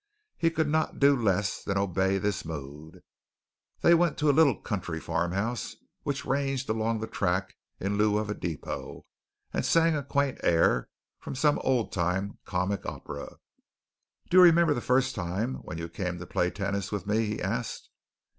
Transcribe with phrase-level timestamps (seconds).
[0.35, 3.03] He could not do less than obey this mood.
[3.81, 8.27] They went to a little country farmhouse which ranged along the track in lieu of
[8.27, 9.05] a depot,
[9.53, 13.35] and sang a quaint air from some old time comic opera.
[14.31, 17.39] "Do you remember the first time when you came to play tennis with me?" he
[17.39, 17.91] asked.